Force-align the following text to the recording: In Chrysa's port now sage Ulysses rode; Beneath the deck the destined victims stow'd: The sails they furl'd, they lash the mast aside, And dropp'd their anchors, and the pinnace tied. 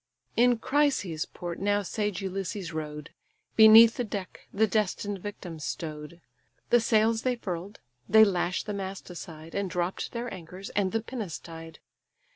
In 0.35 0.57
Chrysa's 0.57 1.27
port 1.27 1.59
now 1.59 1.83
sage 1.83 2.23
Ulysses 2.23 2.73
rode; 2.73 3.11
Beneath 3.55 3.97
the 3.97 4.03
deck 4.03 4.47
the 4.51 4.65
destined 4.65 5.19
victims 5.19 5.63
stow'd: 5.63 6.21
The 6.71 6.79
sails 6.79 7.21
they 7.21 7.35
furl'd, 7.35 7.77
they 8.09 8.25
lash 8.25 8.63
the 8.63 8.73
mast 8.73 9.11
aside, 9.11 9.53
And 9.53 9.69
dropp'd 9.69 10.11
their 10.11 10.33
anchors, 10.33 10.71
and 10.71 10.91
the 10.91 11.03
pinnace 11.03 11.37
tied. 11.37 11.77